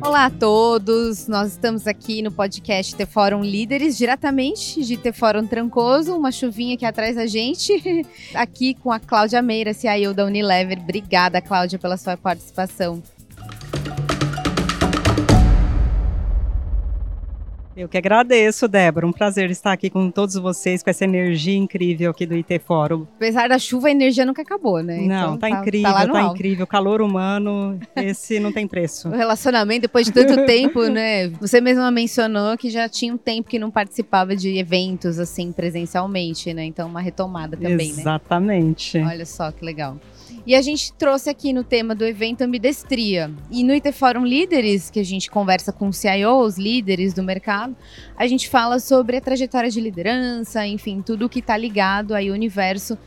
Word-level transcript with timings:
Olá 0.00 0.24
a 0.24 0.30
todos, 0.30 1.28
nós 1.28 1.52
estamos 1.52 1.86
aqui 1.86 2.22
no 2.22 2.32
podcast 2.32 2.96
T 2.96 3.06
Fórum 3.06 3.44
Líderes, 3.44 3.96
diretamente 3.96 4.82
de 4.82 4.96
T 4.96 5.12
Fórum 5.12 5.46
Trancoso, 5.46 6.16
uma 6.16 6.32
chuvinha 6.32 6.74
aqui 6.74 6.84
atrás 6.84 7.14
da 7.14 7.28
gente, 7.28 7.72
aqui 8.34 8.74
com 8.74 8.90
a 8.90 8.98
Cláudia 8.98 9.40
Meira, 9.40 9.72
CIO 9.72 10.12
da 10.12 10.24
Unilever. 10.24 10.80
Obrigada, 10.80 11.40
Cláudia, 11.40 11.78
pela 11.78 11.96
sua 11.96 12.16
participação. 12.16 13.00
Eu 17.78 17.88
que 17.88 17.96
agradeço, 17.96 18.66
Débora. 18.66 19.06
Um 19.06 19.12
prazer 19.12 19.48
estar 19.52 19.70
aqui 19.70 19.88
com 19.88 20.10
todos 20.10 20.34
vocês, 20.34 20.82
com 20.82 20.90
essa 20.90 21.04
energia 21.04 21.56
incrível 21.56 22.10
aqui 22.10 22.26
do 22.26 22.34
IT 22.34 22.58
Fórum. 22.66 23.06
Apesar 23.14 23.48
da 23.48 23.56
chuva, 23.56 23.86
a 23.86 23.92
energia 23.92 24.26
nunca 24.26 24.42
acabou, 24.42 24.82
né? 24.82 24.96
Não, 24.96 25.36
então, 25.36 25.38
tá, 25.38 25.48
tá 25.48 25.60
incrível, 25.60 25.92
tá, 25.92 26.08
tá 26.08 26.22
incrível. 26.24 26.66
Calor 26.66 27.00
humano, 27.00 27.78
esse 27.94 28.40
não 28.40 28.50
tem 28.50 28.66
preço. 28.66 29.08
O 29.08 29.12
relacionamento, 29.12 29.82
depois 29.82 30.06
de 30.06 30.12
tanto 30.12 30.44
tempo, 30.44 30.88
né? 30.88 31.28
Você 31.40 31.60
mesma 31.60 31.88
mencionou 31.92 32.58
que 32.58 32.68
já 32.68 32.88
tinha 32.88 33.14
um 33.14 33.16
tempo 33.16 33.48
que 33.48 33.60
não 33.60 33.70
participava 33.70 34.34
de 34.34 34.58
eventos, 34.58 35.20
assim, 35.20 35.52
presencialmente, 35.52 36.52
né? 36.52 36.64
Então, 36.64 36.88
uma 36.88 37.00
retomada 37.00 37.56
também, 37.56 37.90
Exatamente. 37.90 38.98
né? 38.98 39.04
Exatamente. 39.04 39.14
Olha 39.14 39.24
só 39.24 39.52
que 39.52 39.64
legal. 39.64 39.96
E 40.46 40.54
a 40.54 40.62
gente 40.62 40.92
trouxe 40.92 41.28
aqui 41.30 41.52
no 41.52 41.62
tema 41.64 41.94
do 41.94 42.04
evento 42.04 42.42
ambidestria. 42.42 43.30
E 43.50 43.62
no 43.62 43.72
IT 43.72 43.92
Forum 43.92 44.24
Líderes, 44.24 44.90
que 44.90 45.00
a 45.00 45.04
gente 45.04 45.30
conversa 45.30 45.72
com 45.72 45.92
CIOs, 45.92 46.56
líderes 46.56 47.14
do 47.14 47.22
mercado, 47.22 47.76
a 48.16 48.26
gente 48.26 48.48
fala 48.48 48.78
sobre 48.78 49.16
a 49.16 49.20
trajetória 49.20 49.70
de 49.70 49.80
liderança, 49.80 50.66
enfim, 50.66 51.02
tudo 51.02 51.28
que 51.28 51.40
está 51.40 51.56
ligado 51.56 52.14
ao 52.14 52.22
universo 52.22 52.98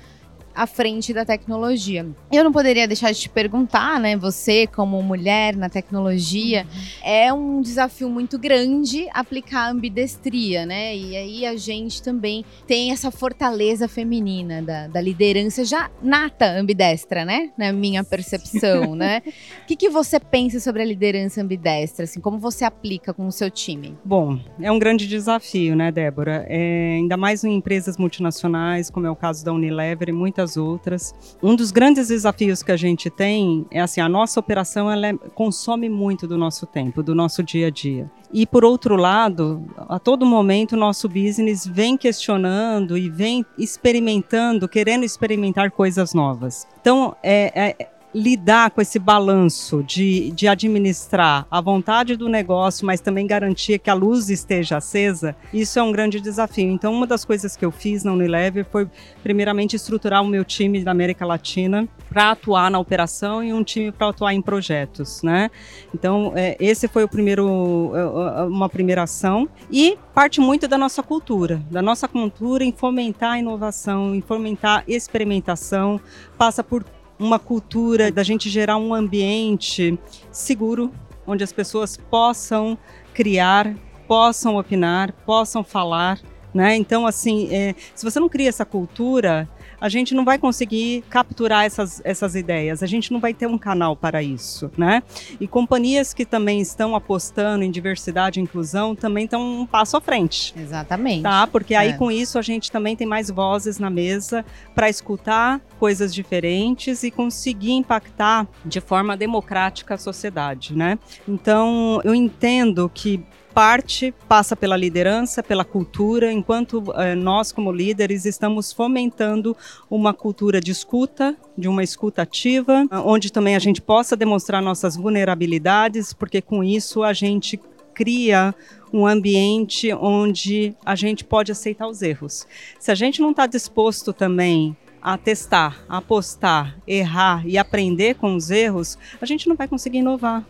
à 0.56 0.68
frente 0.68 1.14
da 1.14 1.26
tecnologia. 1.26 2.06
Eu 2.32 2.44
não 2.44 2.52
poderia 2.52 2.88
deixar 2.88 3.12
de 3.12 3.20
te 3.20 3.30
perguntar, 3.30 4.00
né? 4.00 4.16
Você, 4.18 4.68
como 4.68 5.02
mulher 5.02 5.56
na 5.56 5.70
tecnologia, 5.70 6.66
uhum. 6.66 7.10
é 7.10 7.34
um 7.34 7.62
desafio 7.62 8.10
muito 8.10 8.38
grande 8.38 9.08
aplicar 9.14 9.68
a 9.68 9.72
ambidestria, 9.72 10.66
né? 10.66 10.96
E 10.96 11.16
aí 11.16 11.46
a 11.46 11.56
gente 11.56 12.02
também 12.02 12.46
tem 12.68 12.92
essa 12.92 13.12
fortaleza 13.12 13.88
feminina 13.88 14.62
da, 14.62 14.88
da 14.88 15.02
liderança 15.02 15.64
já 15.64 15.90
nata 16.02 16.46
ambidestra, 16.46 17.26
né? 17.26 17.52
Na 17.58 17.72
minha 17.72 18.04
percepção, 18.04 18.96
né? 18.96 19.22
O 19.64 19.66
que, 19.68 19.76
que 19.76 19.90
você 19.90 20.20
pensa 20.20 20.60
sobre 20.60 20.82
a 20.82 20.86
liderança 20.86 21.42
ambidestra? 21.42 22.06
Assim, 22.06 22.20
como 22.20 22.38
você 22.38 22.66
aplica 22.66 23.14
com 23.14 23.28
o 23.28 23.32
seu 23.32 23.50
time? 23.50 23.98
Bom, 24.04 24.40
é 24.60 24.72
um 24.72 24.80
grande 24.80 25.08
desafio, 25.08 25.76
né, 25.76 25.92
Débora? 25.92 26.46
É, 26.48 26.96
ainda 26.96 27.18
mais 27.18 27.44
em 27.44 27.56
empresas 27.56 27.98
multinacionais, 27.98 28.90
como 28.90 29.06
é 29.06 29.12
o 29.12 29.16
caso 29.16 29.44
da 29.46 29.54
Unilever 29.54 30.10
e 30.10 30.12
muitas 30.12 30.41
muitas 30.42 30.58
outras. 30.58 31.14
Um 31.42 31.56
dos 31.56 31.72
grandes 31.72 32.08
desafios 32.08 32.64
que 32.64 32.72
a 32.72 32.78
gente 32.78 33.10
tem 33.10 33.66
é 33.72 33.80
assim, 33.80 34.02
a 34.02 34.10
nossa 34.10 34.40
operação 34.40 34.92
ela 34.92 35.08
é, 35.08 35.14
consome 35.36 35.90
muito 35.90 36.28
do 36.28 36.38
nosso 36.38 36.66
tempo, 36.66 37.04
do 37.04 37.14
nosso 37.14 37.44
dia 37.44 37.68
a 37.68 37.70
dia. 37.70 38.10
E 38.34 38.46
por 38.46 38.64
outro 38.64 38.96
lado, 38.96 39.64
a 39.90 40.00
todo 40.00 40.26
momento 40.26 40.74
o 40.74 40.78
nosso 40.78 41.08
business 41.08 41.66
vem 41.66 41.98
questionando 41.98 42.98
e 42.98 43.10
vem 43.10 43.46
experimentando, 43.58 44.68
querendo 44.68 45.04
experimentar 45.04 45.72
coisas 45.72 46.14
novas. 46.14 46.68
Então, 46.80 47.16
é, 47.22 47.76
é 47.80 47.92
lidar 48.14 48.72
com 48.72 48.82
esse 48.82 49.00
balanço 49.00 49.84
de, 49.84 50.32
de 50.32 50.48
administrar 50.48 51.46
a 51.50 51.62
vontade 51.62 52.16
do 52.16 52.28
negócio, 52.28 52.86
mas 52.86 53.00
também 53.00 53.26
garantir 53.26 53.80
que 53.80 53.90
a 53.90 53.94
luz 53.94 54.30
esteja 54.30 54.78
acesa, 54.78 55.36
isso 55.54 55.80
é 55.80 55.84
um 55.84 55.92
grande 55.92 56.20
desafio. 56.20 56.70
Então, 56.70 56.94
uma 56.94 57.08
das 57.08 57.24
coisas 57.24 57.56
que 57.56 57.64
eu 57.64 57.72
fiz 57.72 58.04
na 58.04 58.12
Unilever 58.12 58.66
foi, 58.70 58.88
primeiramente, 59.24 59.76
estruturar 59.76 60.22
o 60.22 60.28
meu 60.28 60.44
time 60.44 60.84
da 60.84 60.92
América 60.92 61.26
Latina 61.26 61.88
para 62.10 62.32
atuar 62.32 62.70
na 62.70 62.80
operação 62.80 63.44
e 63.44 63.54
um 63.54 63.64
time 63.64 63.92
para 63.92 64.10
atuar 64.10 64.34
em 64.34 64.42
projetos, 64.42 65.22
né? 65.24 65.50
Então, 65.96 66.34
é, 66.36 66.58
esse 66.60 66.88
foi 66.88 67.04
o 67.04 67.08
primeiro, 67.08 67.92
é, 67.96 68.42
é, 68.42 68.44
uma 68.44 68.68
primeira 68.68 69.04
ação 69.04 69.48
e 69.72 69.98
parte 70.14 70.42
muito 70.42 70.68
da 70.68 70.78
nossa 70.78 71.02
cultura, 71.02 71.62
da 71.72 71.82
nossa 71.82 72.08
cultura 72.08 72.64
em 72.64 72.72
fomentar 72.74 73.34
a 73.34 73.40
inovação, 73.40 74.14
em 74.14 74.22
fomentar 74.22 74.84
experimentação, 74.88 76.00
passa 76.38 76.64
por 76.64 76.84
uma 77.22 77.38
cultura 77.38 78.12
da 78.12 78.24
gente 78.24 78.50
gerar 78.50 78.78
um 78.78 78.94
ambiente 78.94 79.98
seguro, 80.32 80.92
onde 81.26 81.44
as 81.44 81.54
pessoas 81.54 81.96
possam 81.96 82.78
criar, 83.14 83.76
possam 84.08 84.58
opinar, 84.58 85.12
possam 85.26 85.64
falar. 85.64 86.20
Né? 86.54 86.76
Então, 86.76 87.08
assim, 87.08 87.48
é, 87.54 87.76
se 87.96 88.04
você 88.04 88.20
não 88.20 88.28
cria 88.28 88.50
essa 88.50 88.66
cultura, 88.66 89.48
a 89.82 89.90
gente 89.90 90.14
não 90.14 90.24
vai 90.24 90.38
conseguir 90.38 91.04
capturar 91.10 91.66
essas, 91.66 92.02
essas 92.04 92.36
ideias, 92.36 92.84
a 92.84 92.86
gente 92.86 93.12
não 93.12 93.20
vai 93.20 93.34
ter 93.34 93.48
um 93.48 93.58
canal 93.58 93.96
para 93.96 94.22
isso, 94.22 94.70
né? 94.78 95.02
E 95.40 95.48
companhias 95.48 96.14
que 96.14 96.24
também 96.24 96.62
estão 96.62 96.96
apostando 96.96 97.64
em 97.64 97.72
diversidade 97.72 98.40
e 98.40 98.44
inclusão 98.44 98.96
também 98.96 99.26
estão 99.26 99.62
um 99.62 99.66
passo 99.66 99.98
à 99.98 100.02
frente. 100.02 100.54
Exatamente. 100.56 101.24
Tá? 101.24 101.48
Porque 101.48 101.74
aí 101.74 101.90
é. 101.90 101.94
com 101.94 102.12
isso 102.12 102.38
a 102.38 102.44
gente 102.44 102.72
também 102.72 102.96
tem 102.96 103.08
mais 103.08 103.32
vozes 103.32 103.80
na 103.80 103.90
mesa 103.90 104.46
para 104.76 104.88
escutar 104.88 105.60
coisas 105.80 106.14
diferentes 106.14 107.02
e 107.02 107.10
conseguir 107.10 107.72
impactar 107.72 108.48
de 108.64 108.80
forma 108.80 109.18
democrática 109.18 109.96
a 109.96 109.98
sociedade, 109.98 110.76
né? 110.76 111.00
Então, 111.28 112.00
eu 112.04 112.14
entendo 112.14 112.92
que 112.94 113.24
parte 113.54 114.14
passa 114.28 114.56
pela 114.56 114.78
liderança, 114.78 115.44
pela 115.44 115.66
cultura, 115.66 116.32
enquanto 116.32 116.84
eh, 116.96 117.16
nós, 117.16 117.52
como 117.52 117.72
líderes, 117.72 118.26
estamos 118.26 118.72
fomentando 118.72 119.56
uma 119.90 120.14
cultura 120.14 120.60
de 120.60 120.72
escuta, 120.72 121.36
de 121.58 121.68
uma 121.68 121.84
escuta 121.84 122.22
ativa, 122.22 122.86
onde 123.06 123.32
também 123.32 123.56
a 123.56 123.60
gente 123.60 123.82
possa 123.82 124.16
demonstrar 124.16 124.62
nossas 124.62 124.96
vulnerabilidades, 124.96 126.14
porque 126.14 126.42
com 126.42 126.64
isso 126.64 127.04
a 127.04 127.14
gente 127.14 127.60
cria 127.94 128.56
um 128.94 129.06
ambiente 129.06 129.94
onde 129.94 130.76
a 130.86 130.96
gente 130.96 131.24
pode 131.24 131.52
aceitar 131.52 131.88
os 131.88 132.02
erros. 132.02 132.48
Se 132.80 132.92
a 132.92 132.96
gente 132.96 133.22
não 133.22 133.32
está 133.32 133.46
disposto 133.46 134.12
também 134.14 134.76
a 135.02 135.18
testar, 135.18 135.84
apostar, 135.90 136.78
errar 136.86 137.46
e 137.46 137.58
aprender 137.58 138.16
com 138.16 138.36
os 138.36 138.52
erros, 138.52 138.98
a 139.20 139.26
gente 139.26 139.48
não 139.48 139.56
vai 139.56 139.68
conseguir 139.68 140.00
inovar. 140.00 140.46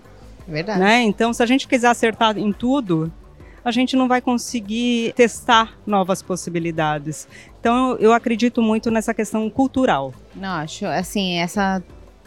Verdade. 0.48 0.80
Né? 0.80 1.02
Então, 1.04 1.34
se 1.34 1.42
a 1.42 1.46
gente 1.46 1.68
quiser 1.68 1.88
acertar 1.88 2.38
em 2.38 2.52
tudo, 2.52 3.12
a 3.64 3.72
gente 3.72 3.96
não 3.96 4.08
vai 4.08 4.22
conseguir 4.22 5.14
testar 5.14 5.78
novas 5.86 6.22
possibilidades. 6.22 7.28
Então, 7.60 7.96
eu 8.00 8.12
acredito 8.14 8.62
muito 8.62 8.90
nessa 8.90 9.14
questão 9.14 9.50
cultural. 9.50 10.14
Não, 10.36 10.50
acho, 10.50 10.86
assim, 10.86 11.36
essa 11.36 11.82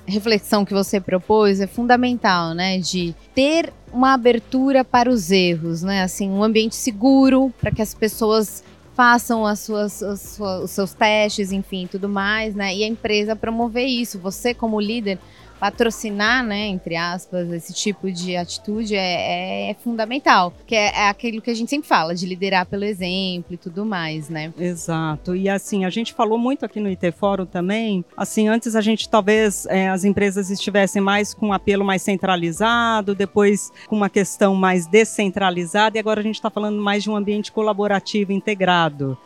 reflexão 0.07 0.65
que 0.65 0.73
você 0.73 1.01
propôs 1.01 1.61
é 1.61 1.67
fundamental, 1.67 2.55
né? 2.55 2.79
De 2.79 3.15
ter 3.35 3.73
uma 3.93 4.13
abertura 4.13 4.85
para 4.85 5.11
os 5.11 5.31
erros, 5.31 5.83
né? 5.83 6.03
Assim, 6.03 6.29
um 6.29 6.43
ambiente 6.43 6.77
seguro 6.77 7.53
para 7.61 7.71
que 7.71 7.83
as 7.83 7.95
pessoas 7.95 8.63
façam 8.95 9.45
as 9.45 9.59
suas, 9.61 10.03
as 10.03 10.21
suas, 10.21 10.63
os 10.65 10.71
seus 10.71 10.95
testes, 10.95 11.51
enfim, 11.51 11.89
tudo 11.91 12.09
mais, 12.09 12.55
né? 12.55 12.75
E 12.75 12.85
a 12.85 12.87
empresa 12.87 13.35
promover 13.35 13.87
isso. 13.87 14.19
Você, 14.21 14.55
como 14.55 14.81
líder, 14.81 15.19
patrocinar, 15.65 16.45
né, 16.45 16.67
entre 16.67 16.95
aspas, 16.95 17.51
esse 17.51 17.73
tipo 17.73 18.13
de 18.13 18.37
atitude 18.37 18.95
é, 18.95 19.71
é 19.71 19.75
fundamental. 19.83 20.53
Que 20.67 20.75
é, 20.75 20.89
é, 20.89 21.09
aquilo 21.09 21.41
que 21.41 21.51
a 21.51 21.55
gente 21.55 21.71
sempre 21.71 21.89
fala, 21.89 22.15
de 22.15 22.27
liderar 22.27 22.67
pelo 22.67 22.85
exemplo 22.85 23.55
e 23.55 23.57
tudo 23.57 23.83
mais, 23.87 24.29
né? 24.29 24.53
Exato. 24.59 25.35
E 25.35 25.49
assim, 25.49 25.87
a 25.87 25.89
gente 25.89 26.13
falou 26.13 26.37
muito 26.37 26.67
aqui 26.67 26.81
no 26.81 26.89
IT 26.91 27.13
Fórum 27.13 27.47
também. 27.47 28.05
Assim, 28.15 28.47
antes 28.47 28.77
a 28.77 28.83
gente 28.83 29.09
talvez 29.09 29.65
é, 29.65 29.89
as 29.89 30.05
empresas 30.05 30.51
estivessem 30.51 31.01
mais 31.01 31.33
com 31.33 31.47
um 31.47 31.53
apelo 31.55 31.83
mais 31.83 32.03
centralizado, 32.03 33.15
depois 33.15 33.73
com 33.87 33.97
uma 33.97 34.11
questão 34.11 34.55
mais 34.55 34.87
descentralizada, 34.87 35.97
e 35.97 35.99
agora 35.99 36.21
a 36.21 36.23
gente 36.23 36.35
está 36.35 36.51
falando 36.51 36.79
mais 36.79 37.03
de 37.03 37.09
um 37.09 37.17
ambiente 37.17 37.51
colaborativo 37.51 38.33
integrado 38.33 39.17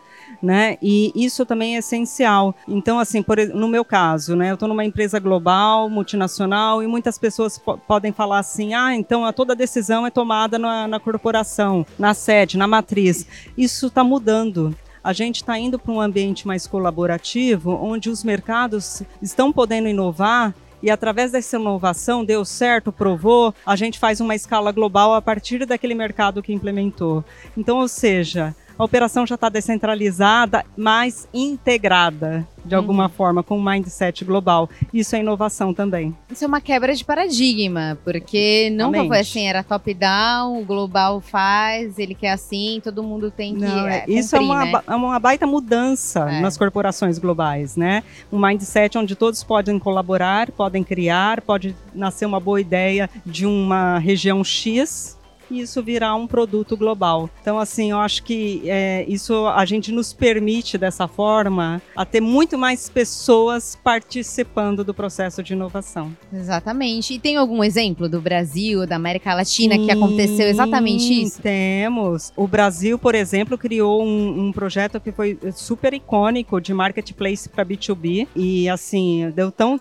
né? 0.42 0.76
E 0.82 1.12
isso 1.14 1.44
também 1.44 1.76
é 1.76 1.78
essencial. 1.78 2.54
Então, 2.66 2.98
assim, 2.98 3.22
por, 3.22 3.38
no 3.38 3.68
meu 3.68 3.84
caso, 3.84 4.36
né? 4.36 4.50
Eu 4.50 4.54
estou 4.54 4.68
numa 4.68 4.84
empresa 4.84 5.18
global, 5.18 5.88
multinacional, 5.88 6.82
e 6.82 6.86
muitas 6.86 7.18
pessoas 7.18 7.60
podem 7.86 8.12
falar 8.12 8.38
assim: 8.38 8.74
ah, 8.74 8.94
então 8.94 9.30
toda 9.32 9.54
decisão 9.54 10.06
é 10.06 10.10
tomada 10.10 10.58
na, 10.58 10.88
na 10.88 11.00
corporação, 11.00 11.86
na 11.98 12.14
sede, 12.14 12.56
na 12.56 12.66
matriz. 12.66 13.26
Isso 13.56 13.86
está 13.88 14.02
mudando 14.02 14.74
a 15.02 15.12
gente 15.12 15.36
está 15.36 15.58
indo 15.58 15.78
para 15.78 15.92
um 15.92 16.00
ambiente 16.00 16.46
mais 16.46 16.66
colaborativo, 16.66 17.70
onde 17.70 18.10
os 18.10 18.22
mercados 18.22 19.02
estão 19.22 19.50
podendo 19.50 19.88
inovar 19.88 20.54
e 20.82 20.90
através 20.90 21.32
dessa 21.32 21.56
inovação 21.56 22.24
deu 22.24 22.44
certo, 22.44 22.92
provou, 22.92 23.54
a 23.66 23.74
gente 23.74 23.98
faz 23.98 24.20
uma 24.20 24.34
escala 24.34 24.70
global 24.70 25.14
a 25.14 25.22
partir 25.22 25.66
daquele 25.66 25.94
mercado 25.94 26.42
que 26.42 26.52
implementou. 26.52 27.24
Então, 27.56 27.78
ou 27.78 27.88
seja, 27.88 28.54
a 28.78 28.84
operação 28.84 29.26
já 29.26 29.34
está 29.34 29.48
descentralizada, 29.48 30.64
mas 30.76 31.28
integrada 31.34 32.46
de 32.64 32.74
alguma 32.74 33.04
uhum. 33.04 33.08
forma 33.08 33.42
com 33.42 33.58
um 33.58 33.62
mindset 33.62 34.24
global. 34.24 34.68
Isso 34.92 35.16
é 35.16 35.20
inovação 35.20 35.72
também. 35.72 36.14
Isso 36.30 36.44
é 36.44 36.46
uma 36.46 36.60
quebra 36.60 36.94
de 36.94 37.04
paradigma, 37.04 37.98
porque 38.04 38.70
não 38.70 38.92
foi 38.92 39.20
assim, 39.20 39.46
era 39.46 39.62
top-down, 39.62 40.60
o 40.60 40.64
global 40.64 41.20
faz, 41.20 41.98
ele 41.98 42.14
quer 42.14 42.32
assim, 42.32 42.80
todo 42.84 43.02
mundo 43.02 43.30
tem 43.30 43.54
que 43.54 43.60
não, 43.62 43.88
é, 43.88 44.04
Isso 44.06 44.36
é 44.36 44.40
uma, 44.40 44.64
né? 44.64 44.82
é 44.86 44.94
uma 44.94 45.18
baita 45.18 45.46
mudança 45.46 46.30
é. 46.30 46.40
nas 46.40 46.56
corporações 46.56 47.18
globais, 47.18 47.74
né? 47.74 48.04
Um 48.30 48.38
mindset 48.38 48.98
onde 48.98 49.16
todos 49.16 49.42
podem 49.42 49.78
colaborar, 49.78 50.50
podem 50.50 50.84
criar, 50.84 51.40
pode 51.40 51.74
nascer 51.94 52.26
uma 52.26 52.38
boa 52.38 52.60
ideia 52.60 53.08
de 53.24 53.46
uma 53.46 53.98
região 53.98 54.44
X 54.44 55.17
e 55.50 55.60
isso 55.60 55.82
virar 55.82 56.14
um 56.14 56.26
produto 56.26 56.76
global. 56.76 57.28
Então, 57.40 57.58
assim, 57.58 57.90
eu 57.90 57.98
acho 57.98 58.22
que 58.22 58.62
é, 58.66 59.04
isso 59.08 59.46
a 59.46 59.64
gente 59.64 59.92
nos 59.92 60.12
permite 60.12 60.76
dessa 60.78 61.06
forma 61.06 61.80
a 61.96 62.04
ter 62.04 62.20
muito 62.20 62.58
mais 62.58 62.88
pessoas 62.88 63.76
participando 63.82 64.84
do 64.84 64.94
processo 64.94 65.42
de 65.42 65.52
inovação. 65.52 66.16
Exatamente. 66.32 67.14
E 67.14 67.18
tem 67.18 67.36
algum 67.36 67.62
exemplo 67.62 68.08
do 68.08 68.20
Brasil, 68.20 68.86
da 68.86 68.96
América 68.96 69.34
Latina, 69.34 69.74
Sim, 69.74 69.84
que 69.84 69.90
aconteceu 69.90 70.48
exatamente 70.48 71.22
isso? 71.22 71.40
Temos. 71.40 72.32
O 72.36 72.46
Brasil, 72.46 72.98
por 72.98 73.14
exemplo, 73.14 73.56
criou 73.56 74.02
um, 74.04 74.46
um 74.46 74.52
projeto 74.52 75.00
que 75.00 75.12
foi 75.12 75.38
super 75.52 75.94
icônico 75.94 76.60
de 76.60 76.72
marketplace 76.74 77.48
para 77.48 77.64
B2B 77.64 78.28
e 78.34 78.68
assim 78.68 79.30
deu 79.34 79.50
tão 79.50 79.78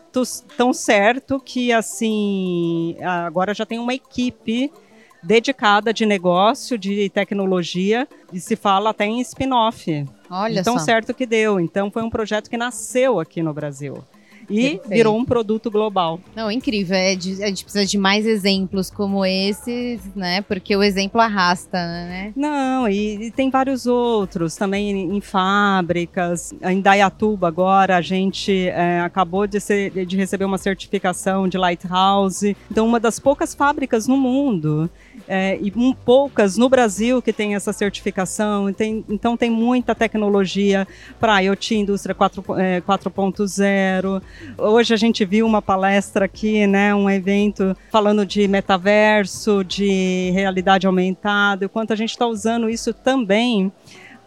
tão 0.58 0.74
certo 0.74 1.40
que 1.40 1.72
assim 1.72 2.96
agora 3.02 3.54
já 3.54 3.66
tem 3.66 3.80
uma 3.80 3.94
equipe 3.94 4.72
dedicada 5.28 5.94
de 5.94 6.06
negócio, 6.06 6.78
de 6.78 7.10
tecnologia, 7.10 8.08
e 8.32 8.40
se 8.40 8.56
fala 8.56 8.92
até 8.92 9.06
em 9.06 9.20
spin-off. 9.20 10.06
Olha 10.30 10.64
tão 10.64 10.80
só. 10.80 10.86
certo 10.86 11.14
que 11.14 11.26
deu. 11.26 11.60
Então 11.60 11.92
foi 11.92 12.02
um 12.02 12.10
projeto 12.10 12.50
que 12.50 12.58
nasceu 12.58 13.20
aqui 13.20 13.44
no 13.44 13.54
Brasil 13.54 14.04
e 14.50 14.62
Perfeito. 14.62 14.90
virou 14.90 15.18
um 15.18 15.26
produto 15.26 15.70
global. 15.70 16.20
Não, 16.36 16.50
incrível. 16.50 16.96
É 16.96 17.16
de, 17.16 17.44
a 17.44 17.48
gente 17.48 17.64
precisa 17.64 17.86
de 17.86 17.98
mais 17.98 18.26
exemplos 18.26 18.90
como 18.90 19.26
esses, 19.26 20.02
né? 20.16 20.42
Porque 20.42 20.76
o 20.76 20.82
exemplo 20.82 21.20
arrasta, 21.20 21.78
né? 21.78 22.34
Não, 22.36 22.88
e, 22.88 23.28
e 23.28 23.32
tem 23.32 23.50
vários 23.50 23.86
outros 23.86 24.56
também 24.56 24.92
em, 24.92 25.18
em, 25.18 25.22
fábricas. 25.22 26.54
Em 26.62 26.82
Dayatuba 26.82 27.48
agora 27.48 27.98
a 27.98 28.02
gente 28.02 28.70
é, 28.70 29.02
acabou 29.02 29.46
de, 29.46 29.60
ser, 29.60 30.06
de 30.06 30.18
receber 30.18 30.46
uma 30.46 30.58
certificação 30.58 31.48
de 31.48 31.58
Lighthouse. 31.58 32.56
Então, 32.72 32.88
uma 32.88 33.00
das 33.00 33.20
poucas 33.20 33.54
fábricas 33.54 34.08
no 34.08 34.18
mundo 34.18 34.90
é, 35.28 35.60
e 35.62 35.72
um, 35.76 35.94
poucas 35.94 36.58
no 36.58 36.70
Brasil 36.70 37.22
que 37.22 37.34
tem 37.34 37.56
essa 37.56 37.74
certificação. 37.74 38.72
Tem, 38.72 39.04
então 39.10 39.36
tem 39.36 39.50
muita 39.50 39.94
tecnologia 39.94 40.88
para 41.20 41.42
IoT, 41.42 41.76
indústria 41.76 42.16
4.0. 42.16 44.22
Hoje 44.58 44.94
a 44.94 44.98
gente 44.98 45.26
viu 45.26 45.46
uma 45.46 45.62
palestra 45.62 46.24
aqui, 46.26 46.66
né, 46.66 46.96
um 46.96 47.10
evento 47.10 47.76
falando 47.92 48.26
de 48.26 48.48
metaverso, 48.48 49.64
de 49.64 50.32
realidade 50.34 50.88
aumentada, 50.88 51.66
o 51.66 51.70
quanto 51.70 51.92
a 51.92 51.96
gente 51.96 52.12
está 52.12 52.26
usando 52.26 52.70
isso 52.70 52.94
também 52.94 53.70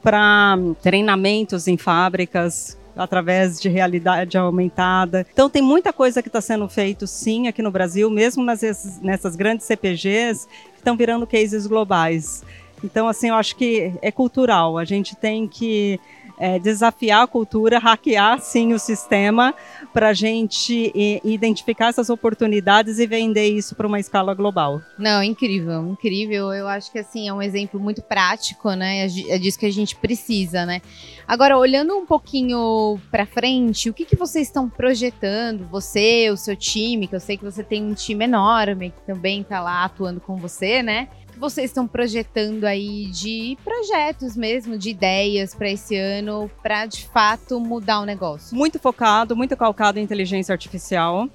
para 0.03 0.59
treinamentos 0.83 1.69
em 1.69 1.77
fábricas 1.77 2.80
através 3.03 3.61
de 3.61 3.69
realidade 3.69 4.37
aumentada. 4.37 5.27
Então 5.33 5.49
tem 5.49 5.63
muita 5.63 5.93
coisa 5.93 6.23
que 6.23 6.29
está 6.29 6.41
sendo 6.41 6.69
feito 6.69 7.07
sim 7.07 7.49
aqui 7.49 7.63
no 7.63 7.71
Brasil, 7.71 8.11
mesmo 8.11 8.45
nas, 8.45 9.01
nessas 9.01 9.35
grandes 9.35 9.67
CPGs 9.67 10.47
que 10.47 10.79
estão 10.79 10.97
virando 10.97 11.27
cases 11.27 11.67
globais. 11.67 12.45
Então 12.85 13.09
assim, 13.09 13.29
eu 13.29 13.35
acho 13.35 13.57
que 13.57 13.93
é 14.03 14.13
cultural. 14.13 14.77
A 14.77 14.85
gente 14.85 15.17
tem 15.17 15.49
que 15.49 15.99
é, 16.39 16.59
desafiar 16.59 17.25
a 17.25 17.27
cultura, 17.27 17.79
hackear 17.79 18.41
sim 18.41 18.73
o 18.73 18.79
sistema 18.79 19.55
para 19.93 20.09
a 20.09 20.13
gente 20.13 20.93
identificar 21.25 21.89
essas 21.89 22.11
oportunidades 22.11 22.99
e 22.99 23.07
vender 23.07 23.49
isso 23.49 23.75
para 23.75 23.87
uma 23.87 23.99
escala 23.99 24.35
global. 24.35 24.81
Não, 24.99 25.23
incrível, 25.23 25.87
incrível. 25.89 26.53
Eu 26.53 26.69
acho 26.69 26.91
que 26.91 26.99
assim 26.99 27.29
é 27.29 27.33
um 27.33 27.43
exemplo 27.43 27.81
muito 27.81 28.03
prático, 28.03 28.71
né? 28.73 29.07
É, 29.07 29.35
é 29.35 29.39
disso 29.39 29.59
que 29.59 29.67
a 29.67 29.73
gente 29.73 29.97
precisa, 29.97 30.65
né? 30.65 30.81
Agora, 31.27 31.57
olhando 31.57 31.95
um 31.97 32.07
pouquinho 32.07 33.01
para 33.11 33.27
frente, 33.27 33.91
o 33.91 33.95
que, 33.95 34.05
que 34.05 34.17
vocês 34.17 34.47
estão 34.49 34.69
projetando? 34.69 35.67
Você, 35.69 36.31
o 36.31 36.37
seu 36.37 36.57
time, 36.57 37.07
que 37.07 37.15
eu 37.15 37.21
sei 37.21 37.37
que 37.37 37.45
você 37.45 37.63
tem 37.63 37.83
um 37.85 37.95
time 37.95 38.25
enorme 38.25 38.91
que 38.91 39.01
também 39.07 39.41
está 39.41 39.61
lá 39.61 39.85
atuando 39.85 40.21
com 40.21 40.37
você, 40.37 40.83
né? 40.83 41.09
Vocês 41.41 41.71
estão 41.71 41.89
projetando 41.89 42.65
aí 42.65 43.07
de 43.07 43.57
projetos 43.65 44.37
mesmo, 44.37 44.77
de 44.77 44.91
ideias 44.91 45.55
para 45.55 45.71
esse 45.71 45.97
ano, 45.97 46.51
para 46.63 46.85
de 46.85 47.07
fato 47.09 47.59
mudar 47.59 48.01
o 48.01 48.05
negócio? 48.05 48.55
Muito 48.57 48.79
focado, 48.79 49.35
muito 49.35 49.57
calcado 49.57 49.99
em 49.99 50.03
inteligência 50.03 50.53
artificial, 50.53 51.29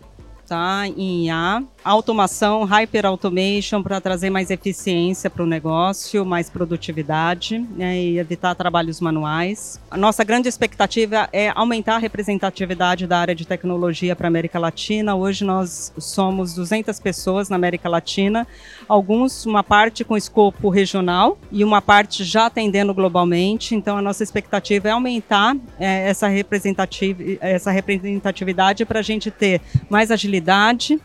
tá? 0.48 0.88
Em 0.88 1.28
IA 1.28 1.64
automação, 1.86 2.64
hyper 2.64 3.06
automation 3.06 3.84
para 3.84 4.02
trazer 4.02 4.32
mais 4.32 4.50
eficiência 4.50 5.30
para 5.30 5.44
o 5.44 5.46
negócio, 5.46 6.26
mais 6.26 6.50
produtividade 6.50 7.60
né, 7.60 7.96
e 7.96 8.18
evitar 8.18 8.56
trabalhos 8.56 9.00
manuais. 9.00 9.80
A 9.92 9.96
nossa 9.98 10.24
grande 10.24 10.50
expectativa 10.50 11.30
é 11.32 11.52
aumentar 11.54 11.96
a 11.96 12.00
representatividade 12.00 13.06
da 13.06 13.20
área 13.20 13.36
de 13.36 13.46
tecnologia 13.46 14.16
para 14.16 14.26
a 14.26 14.30
América 14.30 14.58
Latina. 14.58 15.14
Hoje 15.14 15.46
nós 15.46 15.94
somos 16.00 16.56
200 16.56 17.00
pessoas 17.00 17.50
na 17.50 17.56
América 17.56 17.88
Latina, 17.88 18.48
alguns 18.90 19.46
uma 19.46 19.64
parte 19.64 20.04
com 20.04 20.18
escopo 20.18 20.70
regional 20.70 21.38
e 21.52 21.64
uma 21.64 21.84
parte 21.84 22.24
já 22.24 22.48
atendendo 22.48 22.96
globalmente. 22.96 23.76
Então 23.76 23.96
a 23.96 24.02
nossa 24.02 24.24
expectativa 24.24 24.88
é 24.88 24.92
aumentar 24.92 25.56
é, 25.80 26.10
essa, 26.10 26.28
representativ 26.28 27.38
essa 27.40 27.70
representatividade 27.70 28.86
para 28.86 29.02
a 29.02 29.04
gente 29.04 29.30
ter 29.30 29.62
mais 29.88 30.10
agilidade, 30.10 30.35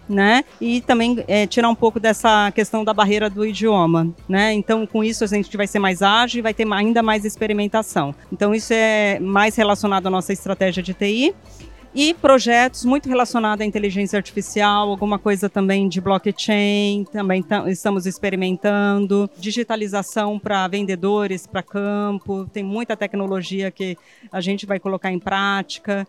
né? 0.08 0.42
E 0.60 0.70
e 0.70 0.80
também 0.80 1.24
é, 1.26 1.48
tirar 1.48 1.68
um 1.68 1.74
pouco 1.74 1.98
dessa 1.98 2.52
questão 2.52 2.84
da 2.84 2.94
barreira 2.94 3.28
do 3.28 3.44
idioma, 3.44 4.08
né? 4.28 4.52
Então, 4.52 4.86
com 4.86 5.02
isso 5.02 5.24
a 5.24 5.26
gente 5.26 5.56
vai 5.56 5.66
ser 5.66 5.80
mais 5.80 6.00
ágil 6.00 6.38
e 6.38 6.42
vai 6.42 6.54
ter 6.54 6.70
ainda 6.72 7.02
mais 7.02 7.24
experimentação. 7.24 8.14
Então, 8.32 8.54
isso 8.54 8.72
é 8.72 9.18
mais 9.18 9.56
relacionado 9.56 10.06
à 10.06 10.10
nossa 10.10 10.32
estratégia 10.32 10.80
de 10.80 10.94
TI 10.94 11.34
e 11.92 12.14
projetos 12.14 12.84
muito 12.84 13.08
relacionados 13.08 13.62
à 13.62 13.66
inteligência 13.66 14.16
artificial, 14.16 14.88
alguma 14.88 15.18
coisa 15.18 15.48
também 15.48 15.88
de 15.88 16.00
blockchain, 16.00 17.04
também 17.10 17.44
estamos 17.66 18.06
experimentando, 18.06 19.28
digitalização 19.36 20.38
para 20.38 20.68
vendedores, 20.68 21.48
para 21.48 21.64
campo, 21.64 22.48
tem 22.52 22.62
muita 22.62 22.96
tecnologia 22.96 23.72
que 23.72 23.98
a 24.30 24.40
gente 24.40 24.66
vai 24.66 24.78
colocar 24.78 25.10
em 25.10 25.18
prática. 25.18 26.06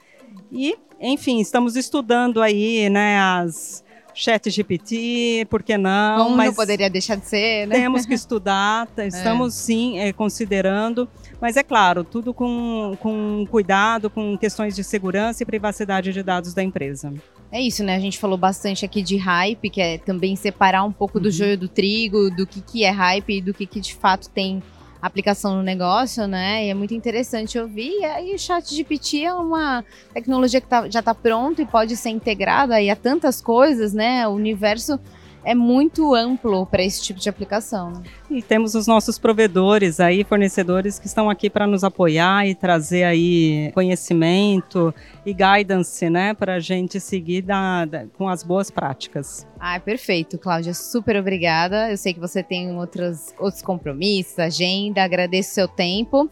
E, 0.51 0.78
enfim, 1.00 1.39
estamos 1.39 1.75
estudando 1.75 2.42
aí, 2.42 2.89
né, 2.89 3.19
as 3.19 3.83
Chat 4.13 4.50
GPT, 4.50 5.48
por 5.50 5.63
que 5.63 5.78
não? 5.78 6.25
Como 6.25 6.36
mas 6.36 6.48
não 6.48 6.54
poderia 6.54 6.89
deixar 6.89 7.16
de 7.16 7.25
ser, 7.25 7.68
né? 7.68 7.75
Temos 7.75 8.06
que 8.06 8.13
estudar, 8.13 8.88
é. 8.98 9.07
estamos 9.07 9.56
é. 9.56 9.57
sim 9.57 10.00
é, 10.00 10.13
considerando, 10.13 11.07
mas 11.39 11.56
é 11.56 11.63
claro, 11.63 12.04
tudo 12.04 12.33
com, 12.33 12.98
com 13.00 13.45
cuidado, 13.50 14.10
com 14.10 14.38
questões 14.38 14.75
de 14.75 14.83
segurança 14.83 15.44
e 15.44 15.45
privacidade 15.45 16.12
de 16.12 16.24
dados 16.24 16.54
da 16.54 16.62
empresa. 16.62 17.13
É 17.51 17.62
isso, 17.62 17.84
né? 17.84 17.96
A 17.96 18.00
gente 18.00 18.17
falou 18.17 18.38
bastante 18.38 18.86
aqui 18.86 19.01
de 19.01 19.17
hype, 19.17 19.70
que 19.70 19.82
é 19.82 19.98
também 19.98 20.36
separar 20.36 20.84
um 20.84 20.91
pouco 20.91 21.20
do 21.20 21.25
uhum. 21.25 21.32
joio 21.32 21.58
do 21.58 21.67
trigo, 21.67 22.29
do 22.32 22.46
que, 22.46 22.62
que 22.62 22.84
é 22.84 22.89
hype 22.89 23.38
e 23.38 23.41
do 23.41 23.53
que, 23.53 23.65
que 23.65 23.79
de 23.79 23.94
fato 23.96 24.29
tem 24.29 24.62
aplicação 25.01 25.55
no 25.55 25.63
negócio, 25.63 26.27
né? 26.27 26.65
E 26.65 26.70
é 26.70 26.74
muito 26.74 26.93
interessante 26.93 27.58
ouvir. 27.58 28.00
E 28.00 28.05
aí 28.05 28.36
o 28.36 28.39
chat 28.39 28.74
GPT 28.74 29.24
é 29.24 29.34
uma 29.34 29.84
tecnologia 30.13 30.62
que 30.62 30.67
tá, 30.67 30.88
já 30.89 31.00
está 31.00 31.15
pronta 31.15 31.62
e 31.62 31.65
pode 31.65 31.98
ser 31.98 32.10
integrada 32.10 32.75
aí 32.75 32.89
a 32.89 32.96
tantas 32.96 33.41
coisas, 33.41 33.93
né? 33.93 34.27
O 34.27 34.31
universo 34.31 35.00
é 35.43 35.55
muito 35.55 36.13
amplo 36.13 36.65
para 36.65 36.84
esse 36.84 37.01
tipo 37.01 37.20
de 37.20 37.27
aplicação. 37.27 37.91
Né? 37.91 38.03
E 38.29 38.41
temos 38.41 38.75
os 38.75 38.86
nossos 38.88 39.17
provedores 39.17 40.00
aí, 40.00 40.24
fornecedores 40.24 41.00
que 41.00 41.08
estão 41.08 41.29
aqui 41.29 41.50
para 41.50 41.65
nos 41.65 41.84
apoiar 41.84 42.48
e 42.48 42.53
trazer 42.53 43.03
aí 43.03 43.72
conhecimento 43.74 44.93
e 45.25 45.34
guidance, 45.34 46.10
né, 46.10 46.34
para 46.34 46.55
a 46.55 46.60
gente 46.60 47.00
seguir 47.00 47.41
da, 47.41 47.86
da, 47.86 48.05
com 48.17 48.29
as 48.29 48.43
boas 48.43 48.70
práticas. 48.70 49.48
Ah, 49.63 49.80
perfeito, 49.80 50.39
Cláudia, 50.39 50.74
super 50.74 51.15
obrigada. 51.18 51.91
Eu 51.91 51.96
sei 51.96 52.15
que 52.15 52.20
você 52.20 52.41
tem 52.41 52.75
outros, 52.75 53.32
outros 53.38 53.62
compromissos, 53.62 54.39
agenda, 54.39 55.03
agradeço 55.03 55.51
o 55.51 55.53
seu 55.53 55.68
tempo. 55.68 56.27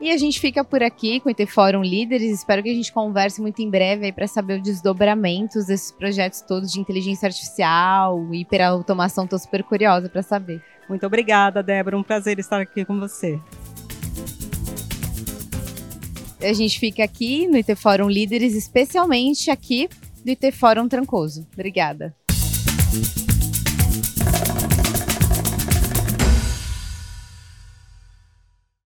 E 0.00 0.10
a 0.10 0.16
gente 0.16 0.40
fica 0.40 0.64
por 0.64 0.82
aqui 0.82 1.20
com 1.20 1.28
o 1.28 1.30
IT 1.30 1.44
Fórum 1.44 1.82
Líderes. 1.82 2.32
Espero 2.32 2.62
que 2.62 2.70
a 2.70 2.74
gente 2.74 2.90
converse 2.90 3.38
muito 3.38 3.60
em 3.60 3.68
breve 3.68 4.06
aí 4.06 4.12
para 4.12 4.26
saber 4.26 4.56
os 4.56 4.62
desdobramentos 4.62 5.66
desses 5.66 5.92
projetos 5.92 6.40
todos 6.40 6.72
de 6.72 6.80
inteligência 6.80 7.26
artificial, 7.26 8.26
hiperautomação. 8.32 9.24
Estou 9.24 9.38
super 9.38 9.62
curiosa 9.62 10.08
para 10.08 10.22
saber. 10.22 10.62
Muito 10.88 11.04
obrigada, 11.04 11.62
Débora. 11.62 11.98
Um 11.98 12.02
prazer 12.02 12.38
estar 12.38 12.62
aqui 12.62 12.82
com 12.86 12.98
você. 12.98 13.38
A 16.40 16.52
gente 16.54 16.80
fica 16.80 17.04
aqui 17.04 17.46
no 17.46 17.58
IT 17.58 17.74
Fórum 17.74 18.08
Líderes, 18.08 18.54
especialmente 18.54 19.50
aqui 19.50 19.86
do 20.24 20.30
IT 20.30 20.50
Fórum 20.52 20.88
Trancoso. 20.88 21.46
Obrigada. 21.52 22.18
Thank 22.92 23.18
you. 23.18 23.29